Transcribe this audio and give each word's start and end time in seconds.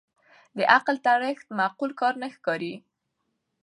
د 0.57 0.59
عقل 0.75 0.95
تړښت 1.05 1.47
معقول 1.59 1.91
کار 1.99 2.13
نه 2.21 2.27
ښکاري 2.35 2.73